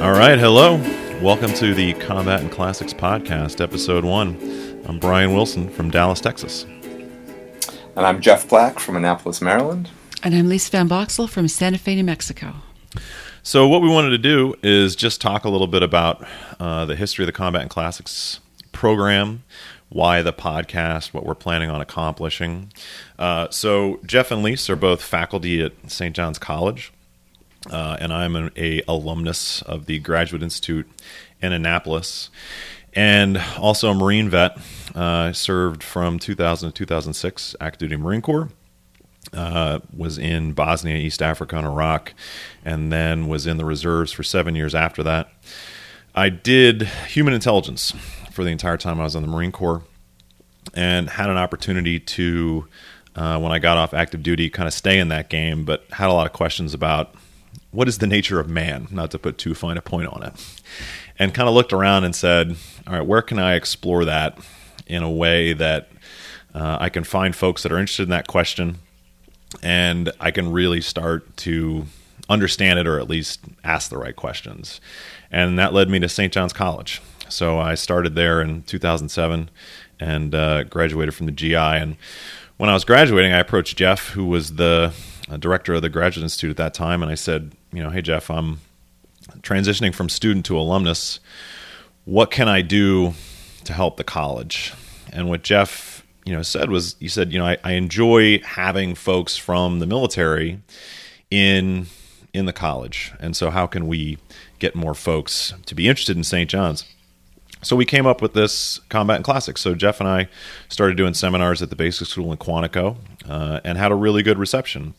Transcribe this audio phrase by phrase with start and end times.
[0.00, 0.76] All right, hello.
[1.20, 4.84] Welcome to the Combat and Classics Podcast, Episode 1.
[4.88, 6.64] I'm Brian Wilson from Dallas, Texas.
[6.64, 9.90] And I'm Jeff Black from Annapolis, Maryland.
[10.22, 12.54] And I'm Lise Van Boxel from Santa Fe, New Mexico.
[13.42, 16.26] So, what we wanted to do is just talk a little bit about
[16.58, 18.40] uh, the history of the Combat and Classics
[18.72, 19.42] program,
[19.90, 22.72] why the podcast, what we're planning on accomplishing.
[23.18, 26.16] Uh, so, Jeff and Lise are both faculty at St.
[26.16, 26.90] John's College.
[27.68, 30.88] Uh, and I'm an a alumnus of the Graduate Institute
[31.42, 32.30] in Annapolis,
[32.94, 34.58] and also a Marine vet.
[34.94, 38.48] Uh, served from 2000 to 2006, active duty Marine Corps.
[39.32, 42.14] Uh, was in Bosnia, East Africa, and Iraq,
[42.64, 45.30] and then was in the reserves for seven years after that.
[46.14, 47.92] I did human intelligence
[48.32, 49.82] for the entire time I was in the Marine Corps,
[50.74, 52.66] and had an opportunity to,
[53.14, 56.08] uh, when I got off active duty, kind of stay in that game, but had
[56.08, 57.14] a lot of questions about
[57.70, 60.60] what is the nature of man, not to put too fine a point on it,
[61.18, 64.38] and kind of looked around and said, all right, where can I explore that
[64.86, 65.88] in a way that
[66.54, 68.78] uh, I can find folks that are interested in that question
[69.62, 71.86] and I can really start to
[72.28, 74.80] understand it or at least ask the right questions.
[75.30, 76.32] And that led me to St.
[76.32, 77.00] John's College.
[77.28, 79.50] So I started there in 2007
[79.98, 81.54] and uh, graduated from the GI.
[81.54, 81.96] And
[82.56, 84.92] when I was graduating, I approached Jeff, who was the
[85.38, 88.30] director of the Graduate Institute at that time, and I said, you know, hey Jeff,
[88.30, 88.60] I'm
[89.42, 91.20] transitioning from student to alumnus.
[92.04, 93.14] What can I do
[93.64, 94.72] to help the college?
[95.12, 98.94] And what Jeff, you know, said was, he said, you know, I, I enjoy having
[98.94, 100.60] folks from the military
[101.30, 101.86] in
[102.32, 104.16] in the college, and so how can we
[104.60, 106.48] get more folks to be interested in St.
[106.48, 106.84] John's?
[107.62, 109.60] So we came up with this combat and classics.
[109.60, 110.28] So Jeff and I
[110.68, 112.96] started doing seminars at the basic school in Quantico
[113.30, 114.94] uh, and had a really good reception.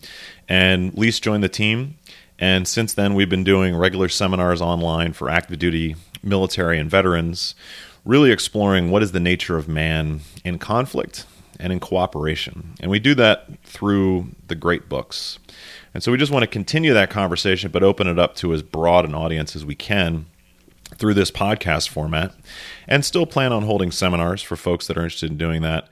[0.47, 1.97] And Lise joined the team,
[2.39, 7.55] and since then we've been doing regular seminars online for active duty military and veterans,
[8.05, 11.25] really exploring what is the nature of man in conflict
[11.59, 12.73] and in cooperation.
[12.79, 15.37] And we do that through the great books.
[15.93, 18.63] And so we just want to continue that conversation, but open it up to as
[18.63, 20.25] broad an audience as we can
[20.95, 22.33] through this podcast format
[22.87, 25.87] and still plan on holding seminars for folks that are interested in doing that.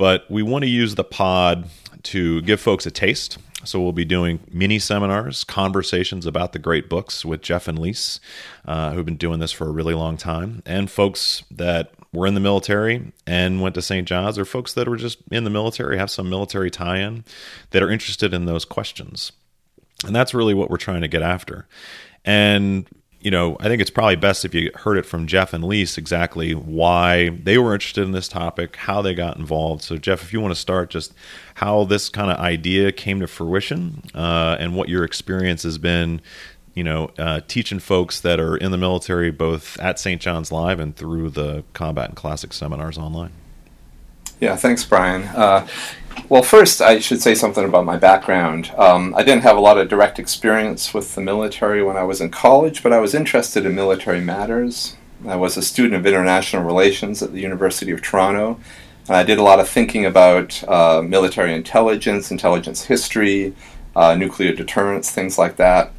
[0.00, 1.68] But we want to use the pod
[2.04, 3.36] to give folks a taste.
[3.64, 8.18] So we'll be doing mini seminars, conversations about the great books with Jeff and Lise,
[8.64, 12.32] uh, who've been doing this for a really long time, and folks that were in
[12.32, 14.08] the military and went to St.
[14.08, 17.22] John's, or folks that were just in the military, have some military tie-in,
[17.72, 19.32] that are interested in those questions.
[20.06, 21.68] And that's really what we're trying to get after.
[22.24, 22.88] And
[23.20, 25.98] you know, I think it's probably best if you heard it from Jeff and Lise
[25.98, 29.82] exactly why they were interested in this topic, how they got involved.
[29.82, 31.12] So, Jeff, if you want to start, just
[31.54, 36.22] how this kind of idea came to fruition uh, and what your experience has been,
[36.74, 40.20] you know, uh, teaching folks that are in the military, both at St.
[40.20, 43.32] John's Live and through the Combat and Classic seminars online.
[44.40, 45.24] Yeah, thanks, Brian.
[45.24, 45.66] Uh,
[46.30, 48.72] well, first, I should say something about my background.
[48.78, 52.22] Um, I didn't have a lot of direct experience with the military when I was
[52.22, 54.96] in college, but I was interested in military matters.
[55.28, 58.58] I was a student of international relations at the University of Toronto,
[59.08, 63.54] and I did a lot of thinking about uh, military intelligence, intelligence history,
[63.94, 65.92] uh, nuclear deterrence, things like that.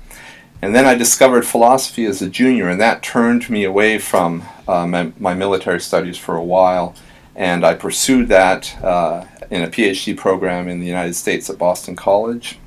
[0.63, 4.87] And then I discovered philosophy as a junior, and that turned me away from uh,
[4.87, 6.95] my, my military studies for a while
[7.41, 11.95] and I pursued that uh, in a PhD program in the United States at Boston
[11.95, 12.59] College.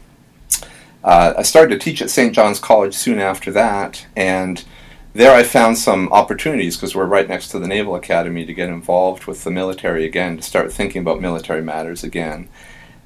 [1.05, 2.35] Uh, I started to teach at St.
[2.35, 4.65] John's College soon after that, and
[5.13, 8.69] there I found some opportunities because we're right next to the Naval Academy to get
[8.69, 12.49] involved with the military again, to start thinking about military matters again.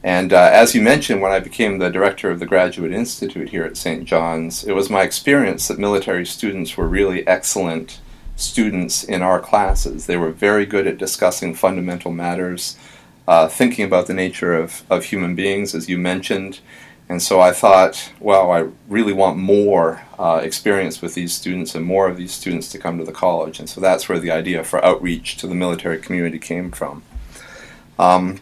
[0.02, 3.64] And uh, as you mentioned, when I became the director of the Graduate Institute here
[3.64, 4.04] at St.
[4.04, 8.00] John's, it was my experience that military students were really excellent
[8.38, 10.06] students in our classes.
[10.06, 12.78] They were very good at discussing fundamental matters,
[13.26, 16.60] uh, thinking about the nature of, of human beings, as you mentioned.
[17.08, 21.84] And so I thought, well, I really want more uh, experience with these students and
[21.84, 23.58] more of these students to come to the college.
[23.58, 27.02] And so that's where the idea for outreach to the military community came from.
[27.98, 28.40] Um,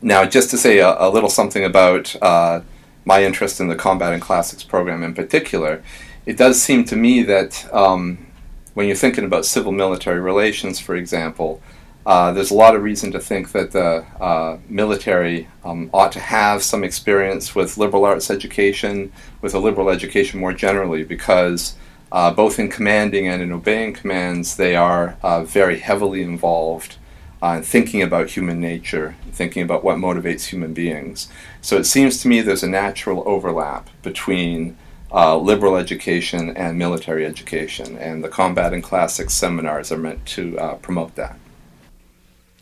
[0.00, 2.62] now, just to say a, a little something about uh,
[3.04, 5.82] my interest in the Combat and Classics program in particular,
[6.26, 8.26] it does seem to me that um,
[8.74, 11.60] when you're thinking about civil military relations, for example,
[12.04, 16.20] uh, there's a lot of reason to think that the uh, military um, ought to
[16.20, 21.76] have some experience with liberal arts education, with a liberal education more generally, because
[22.10, 26.96] uh, both in commanding and in obeying commands, they are uh, very heavily involved
[27.40, 31.28] uh, in thinking about human nature, thinking about what motivates human beings.
[31.60, 34.76] So it seems to me there's a natural overlap between
[35.12, 40.58] uh, liberal education and military education, and the Combat and Classics seminars are meant to
[40.58, 41.38] uh, promote that.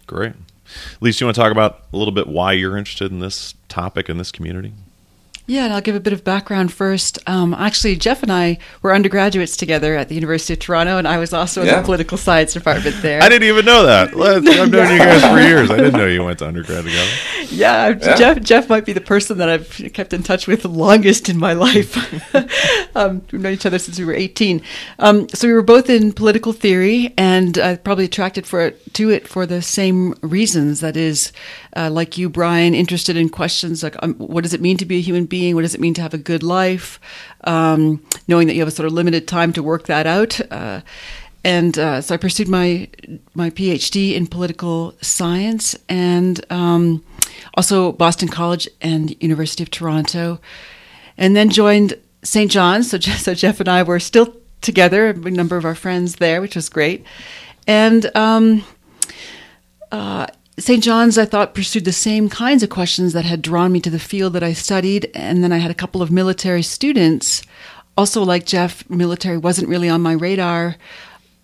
[0.07, 0.33] Great.
[1.01, 4.09] Lise, you want to talk about a little bit why you're interested in this topic
[4.09, 4.73] in this community?
[5.51, 7.19] Yeah, and I'll give a bit of background first.
[7.27, 11.19] Um, actually, Jeff and I were undergraduates together at the University of Toronto, and I
[11.19, 11.73] was also Yeah.
[11.73, 13.21] in the political science department there.
[13.21, 14.11] I didn't even know that.
[14.11, 15.69] I've known you guys for years.
[15.69, 17.11] I didn't know you went to undergrad together.
[17.51, 18.15] Yeah, Yeah.
[18.15, 18.41] Jeff.
[18.43, 21.53] Jeff might be the person that I've kept in touch with the longest in my
[21.53, 21.97] life.
[22.97, 24.63] um, we've known each other since we were eighteen.
[25.01, 29.11] Um, so we were both in political theory, and uh, probably attracted for it, to
[29.11, 30.79] it for the same reasons.
[30.79, 31.33] That is,
[31.77, 34.99] uh, like you, Brian, interested in questions like um, what does it mean to be
[34.99, 35.40] a human being?
[35.55, 37.01] What does it mean to have a good life?
[37.45, 40.41] Um, knowing that you have a sort of limited time to work that out.
[40.51, 40.81] Uh,
[41.43, 42.89] and uh, so I pursued my
[43.35, 47.03] my PhD in political science and um,
[47.55, 50.39] also Boston College and University of Toronto,
[51.17, 52.51] and then joined St.
[52.51, 52.91] John's.
[52.91, 56.55] So, so Jeff and I were still together, a number of our friends there, which
[56.55, 57.05] was great.
[57.67, 58.65] And um,
[59.91, 60.27] uh,
[60.59, 60.83] St.
[60.83, 63.99] John's, I thought, pursued the same kinds of questions that had drawn me to the
[63.99, 65.11] field that I studied.
[65.15, 67.43] And then I had a couple of military students.
[67.97, 70.77] Also, like Jeff, military wasn't really on my radar.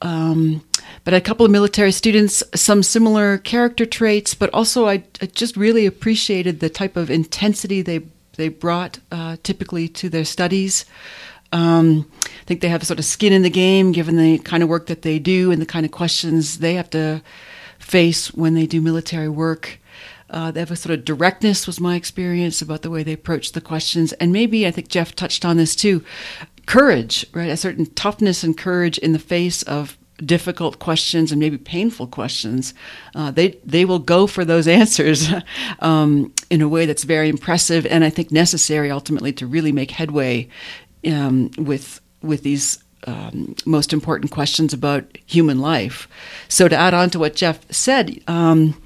[0.02, 0.62] Um,
[1.04, 5.56] but a couple of military students, some similar character traits, but also I, I just
[5.56, 8.02] really appreciated the type of intensity they
[8.36, 10.84] they brought uh, typically to their studies.
[11.52, 14.68] Um, I think they have sort of skin in the game, given the kind of
[14.68, 17.22] work that they do and the kind of questions they have to
[17.86, 19.78] face when they do military work.
[20.28, 23.52] Uh, they have a sort of directness, was my experience about the way they approach
[23.52, 24.12] the questions.
[24.14, 26.04] And maybe, I think Jeff touched on this too
[26.66, 27.48] courage, right?
[27.48, 32.74] A certain toughness and courage in the face of difficult questions and maybe painful questions.
[33.14, 35.28] Uh, they, they will go for those answers
[35.78, 39.92] um, in a way that's very impressive and I think necessary ultimately to really make
[39.92, 40.48] headway
[41.06, 46.08] um, with, with these um, most important questions about human life.
[46.48, 48.80] So, to add on to what Jeff said, um,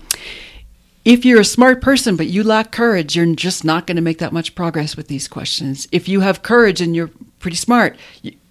[1.05, 4.19] if you're a smart person but you lack courage, you're just not going to make
[4.19, 5.89] that much progress with these questions.
[5.91, 7.97] If you have courage and you're pretty smart,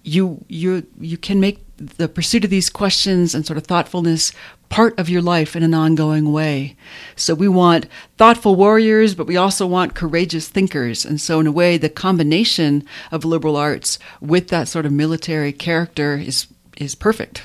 [0.02, 4.32] you you, you can make the pursuit of these questions and sort of thoughtfulness
[4.68, 6.76] part of your life in an ongoing way.
[7.16, 7.86] So we want
[8.16, 11.04] thoughtful warriors, but we also want courageous thinkers.
[11.04, 15.52] And so in a way, the combination of liberal arts with that sort of military
[15.52, 17.42] character is is perfect.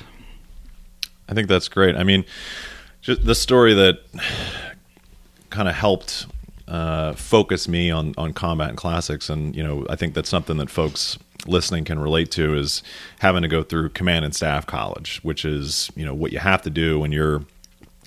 [1.28, 1.96] I think that's great.
[1.96, 2.24] I mean,
[3.02, 4.00] just the story that
[5.50, 6.28] kind of helped
[6.68, 10.58] uh, focus me on on combat and classics, and you know, I think that's something
[10.58, 11.18] that folks
[11.48, 12.84] listening can relate to is
[13.20, 16.62] having to go through command and staff college, which is you know what you have
[16.64, 17.44] to do when you're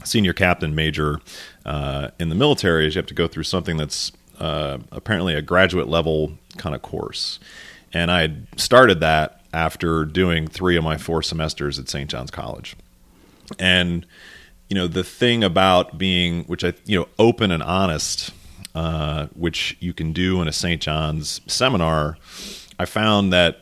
[0.04, 1.20] senior captain major
[1.66, 5.42] uh, in the military is you have to go through something that's uh, apparently a
[5.42, 7.40] graduate level kind of course.
[7.92, 12.08] And I started that after doing three of my four semesters at St.
[12.08, 12.76] John's College.
[13.58, 14.06] And
[14.68, 18.32] you know the thing about being, which I you know, open and honest,
[18.74, 20.80] uh, which you can do in a St.
[20.80, 22.18] John's seminar,
[22.78, 23.60] I found that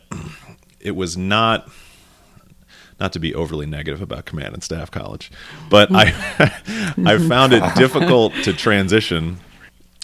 [0.81, 1.69] it was not
[2.99, 5.31] not to be overly negative about command and staff college,
[5.69, 6.13] but I
[7.05, 9.39] I found it difficult to transition.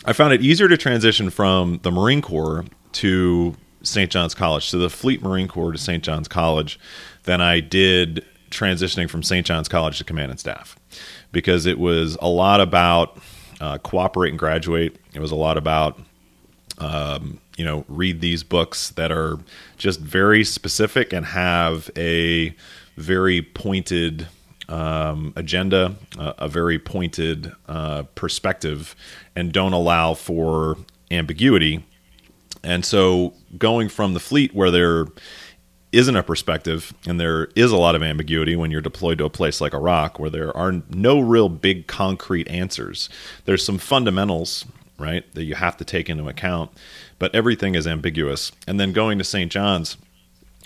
[0.05, 4.11] I found it easier to transition from the Marine Corps to St.
[4.11, 6.03] John's College, to the Fleet Marine Corps to St.
[6.03, 6.79] John's College,
[7.25, 9.46] than I did transitioning from St.
[9.46, 10.77] John's College to command and staff,
[11.31, 13.19] because it was a lot about
[13.60, 14.96] uh, cooperate and graduate.
[15.15, 16.01] It was a lot about
[16.79, 19.39] um, you know read these books that are
[19.77, 22.53] just very specific and have a
[22.97, 24.27] very pointed
[24.69, 28.97] um, agenda, uh, a very pointed uh, perspective,
[29.37, 30.77] and don't allow for
[31.13, 31.85] ambiguity.
[32.65, 35.07] And so, going from the fleet where there
[35.93, 39.31] isn't a perspective and there is a lot of ambiguity when you're deployed to a
[39.31, 43.09] place like Iraq where there are no real big concrete answers.
[43.45, 44.65] There's some fundamentals,
[44.99, 46.70] right, that you have to take into account,
[47.19, 48.53] but everything is ambiguous.
[48.67, 49.51] And then going to St.
[49.51, 49.96] John's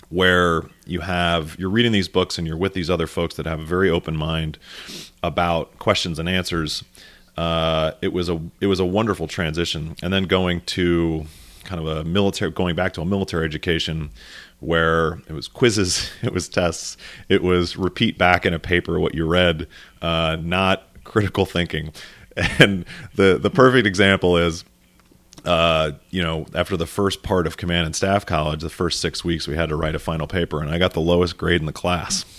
[0.09, 3.59] where you have you're reading these books and you're with these other folks that have
[3.59, 4.57] a very open mind
[5.21, 6.83] about questions and answers.
[7.35, 11.25] Uh, it was a it was a wonderful transition, and then going to
[11.63, 14.09] kind of a military going back to a military education
[14.59, 16.97] where it was quizzes, it was tests,
[17.29, 19.67] it was repeat back in a paper what you read,
[20.01, 21.91] uh, not critical thinking.
[22.59, 24.63] And the the perfect example is
[25.47, 29.23] uh, you know, after the first part of command and staff college, the first six
[29.23, 31.65] weeks we had to write a final paper, and I got the lowest grade in
[31.65, 32.25] the class.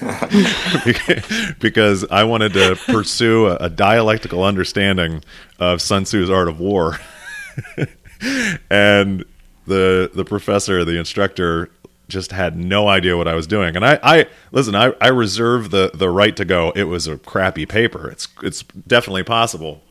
[1.60, 5.22] Because I wanted to pursue a, a dialectical understanding
[5.58, 6.98] of Sun Tzu's Art of War,
[8.70, 9.24] and
[9.66, 11.70] the the professor, the instructor,
[12.10, 13.76] just had no idea what I was doing.
[13.76, 16.72] And I, I listen, I, I reserve the the right to go.
[16.76, 18.10] It was a crappy paper.
[18.10, 19.82] It's it's definitely possible.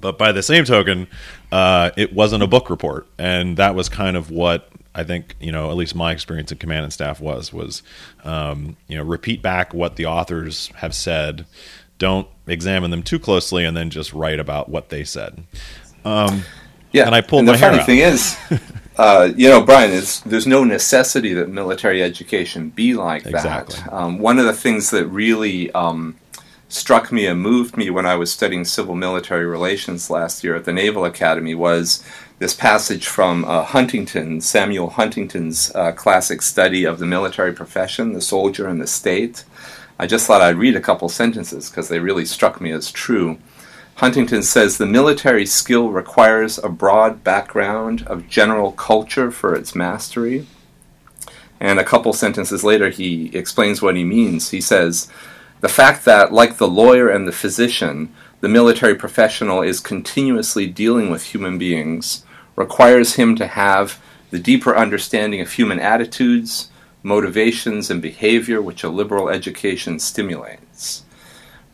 [0.00, 1.06] But by the same token,
[1.52, 5.52] uh, it wasn't a book report, and that was kind of what I think you
[5.52, 5.70] know.
[5.70, 7.82] At least my experience in command and staff was was
[8.24, 11.46] um, you know repeat back what the authors have said.
[11.98, 15.44] Don't examine them too closely, and then just write about what they said.
[16.04, 16.42] Um,
[16.92, 17.86] yeah, and I pulled and my the hair funny out.
[17.86, 18.36] thing is,
[18.96, 23.76] uh, you know, Brian, it's, there's no necessity that military education be like Exactly.
[23.76, 23.92] that.
[23.92, 26.16] Um, one of the things that really um,
[26.68, 30.64] struck me and moved me when I was studying civil military relations last year at
[30.64, 32.04] the Naval Academy was
[32.38, 38.20] this passage from uh, Huntington, Samuel Huntington's uh, classic study of the military profession, the
[38.20, 39.44] soldier and the state.
[39.98, 43.38] I just thought I'd read a couple sentences because they really struck me as true.
[43.96, 50.46] Huntington says the military skill requires a broad background of general culture for its mastery.
[51.60, 54.50] And a couple sentences later, he explains what he means.
[54.50, 55.08] He says,
[55.60, 61.08] The fact that, like the lawyer and the physician, the military professional is continuously dealing
[61.08, 62.24] with human beings
[62.56, 66.68] requires him to have the deeper understanding of human attitudes,
[67.04, 71.03] motivations, and behavior which a liberal education stimulates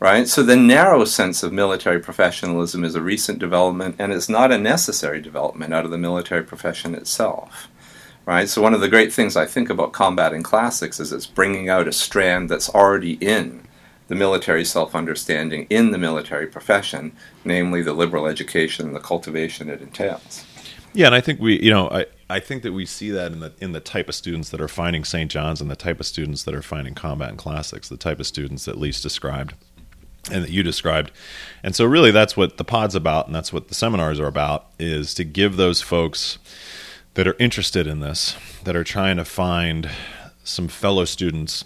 [0.01, 0.27] right?
[0.27, 4.57] So the narrow sense of military professionalism is a recent development and it's not a
[4.57, 7.69] necessary development out of the military profession itself.
[8.25, 8.49] Right?
[8.49, 11.69] So one of the great things I think about combat and classics is it's bringing
[11.69, 13.67] out a strand that's already in
[14.07, 17.13] the military self-understanding in the military profession,
[17.45, 20.45] namely the liberal education and the cultivation it entails.
[20.93, 23.39] Yeah, and I think we, you know, I, I think that we see that in
[23.39, 25.31] the in the type of students that are finding St.
[25.31, 28.27] John's and the type of students that are finding combat and classics, the type of
[28.27, 29.53] students that Lise described
[30.29, 31.11] and that you described.
[31.63, 34.67] And so really that's what the pod's about and that's what the seminars are about
[34.77, 36.37] is to give those folks
[37.13, 39.89] that are interested in this, that are trying to find
[40.43, 41.65] some fellow students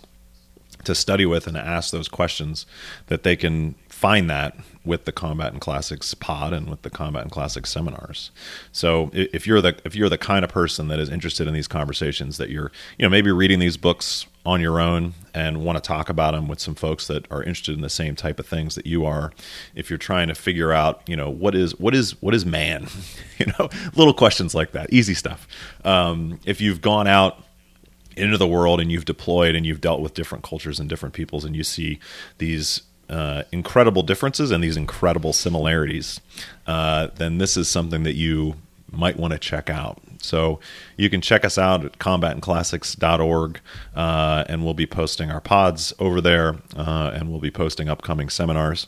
[0.83, 2.65] to study with and ask those questions
[3.07, 7.23] that they can find that with the combat and classics pod and with the combat
[7.23, 8.29] and classics seminars
[8.71, 11.67] so if you're the if you're the kind of person that is interested in these
[11.67, 15.81] conversations that you're you know maybe reading these books on your own and want to
[15.81, 18.75] talk about them with some folks that are interested in the same type of things
[18.75, 19.33] that you are.
[19.73, 22.87] If you're trying to figure out you know what is what is what is man?
[23.37, 25.45] You know little questions like that easy stuff.
[25.83, 27.43] Um, if you've gone out
[28.15, 31.43] into the world and you've deployed and you've dealt with different cultures and different peoples
[31.43, 31.99] and you see
[32.37, 36.21] these uh, incredible differences and these incredible similarities,
[36.65, 38.55] uh, then this is something that you
[38.97, 40.01] might want to check out.
[40.21, 40.59] So
[40.97, 43.59] you can check us out at combatandclassics.org,
[43.95, 48.29] uh, and we'll be posting our pods over there, uh, and we'll be posting upcoming
[48.29, 48.87] seminars.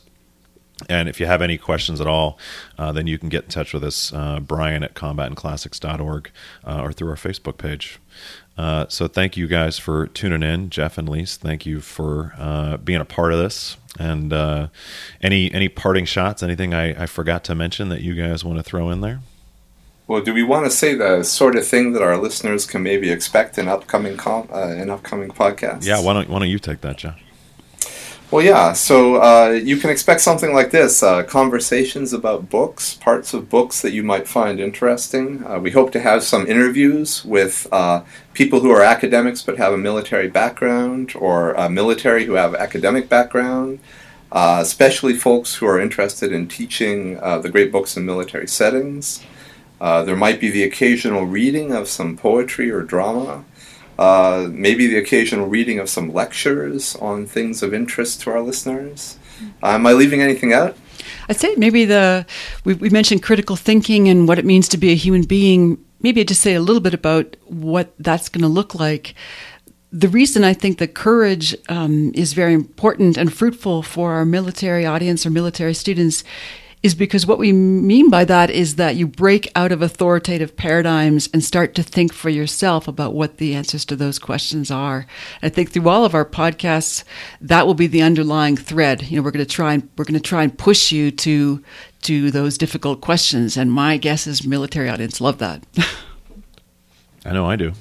[0.88, 2.38] And if you have any questions at all,
[2.78, 6.30] uh, then you can get in touch with us, uh, Brian at combatandclassics.org,
[6.64, 7.98] uh, or through our Facebook page.
[8.56, 11.36] Uh, so thank you guys for tuning in, Jeff and Lise.
[11.36, 13.76] Thank you for uh, being a part of this.
[13.98, 14.68] And uh,
[15.20, 16.42] any any parting shots?
[16.42, 19.20] Anything I, I forgot to mention that you guys want to throw in there?
[20.08, 23.10] Well, do we want to say the sort of thing that our listeners can maybe
[23.10, 25.84] expect in upcoming com- uh, in upcoming podcasts?
[25.84, 27.20] Yeah, why don't why don't you take that, Jeff?
[28.30, 28.72] Well, yeah.
[28.72, 33.82] So uh, you can expect something like this: uh, conversations about books, parts of books
[33.82, 35.46] that you might find interesting.
[35.46, 39.74] Uh, we hope to have some interviews with uh, people who are academics but have
[39.74, 43.78] a military background, or uh, military who have academic background.
[44.32, 49.22] Uh, especially folks who are interested in teaching uh, the great books in military settings.
[49.80, 53.44] Uh, there might be the occasional reading of some poetry or drama.
[53.98, 59.18] Uh, maybe the occasional reading of some lectures on things of interest to our listeners.
[59.62, 60.76] Uh, am I leaving anything out?
[61.28, 62.26] I'd say maybe the
[62.64, 65.84] we, we mentioned critical thinking and what it means to be a human being.
[66.00, 69.14] Maybe I'd just say a little bit about what that's going to look like.
[69.90, 74.84] The reason I think that courage um, is very important and fruitful for our military
[74.84, 76.24] audience or military students
[76.88, 81.28] is because what we mean by that is that you break out of authoritative paradigms
[81.34, 85.06] and start to think for yourself about what the answers to those questions are.
[85.42, 87.04] I think through all of our podcasts,
[87.42, 89.02] that will be the underlying thread.
[89.02, 91.62] You know, we're going to try and we're going to try and push you to
[92.04, 93.58] to those difficult questions.
[93.58, 95.66] And my guess is military audience love that.
[97.26, 97.74] I know I do.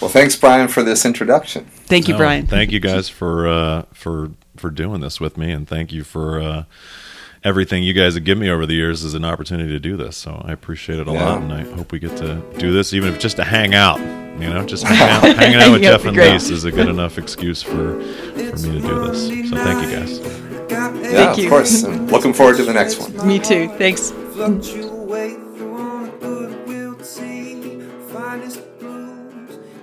[0.00, 1.66] Well, thanks, Brian, for this introduction.
[1.66, 2.46] Thank you, No, Brian.
[2.46, 6.40] Thank you guys for uh, for for doing this with me, and thank you for
[6.40, 6.64] uh,
[7.44, 10.16] everything you guys have given me over the years is an opportunity to do this.
[10.16, 11.24] So I appreciate it a yeah.
[11.24, 13.98] lot, and I hope we get to do this, even if just to hang out.
[14.40, 17.18] You know, just hang out, hanging out with Jeff and Lise is a good enough
[17.18, 19.50] excuse for for me to do this.
[19.50, 20.18] So thank you guys.
[20.70, 21.44] Yeah, thank you.
[21.44, 21.82] of course.
[21.82, 23.26] And looking forward to the next one.
[23.26, 23.68] Me too.
[23.76, 24.12] Thanks.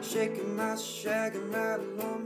[0.01, 2.18] shaking my shag and my.